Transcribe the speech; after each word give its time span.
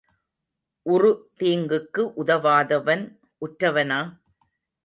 உறு 0.85 1.11
தீங்குக்கு 1.39 2.03
உதவாதவன் 2.21 3.03
உற்றவனா? 3.41 4.01